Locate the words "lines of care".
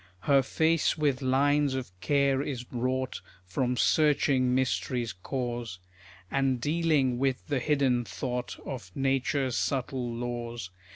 1.21-2.41